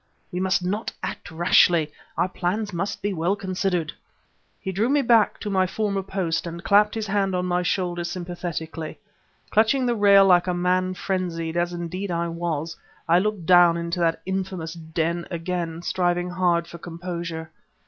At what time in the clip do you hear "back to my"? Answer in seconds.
5.03-5.67